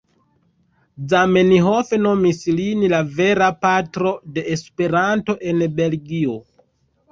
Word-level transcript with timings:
Zamenhof 1.11 1.91
nomis 2.05 2.39
lin 2.61 2.87
"la 2.95 3.03
vera 3.21 3.51
patro 3.67 4.15
de 4.39 4.47
Esperanto 4.57 5.39
en 5.53 5.65
Belgio". 5.85 6.43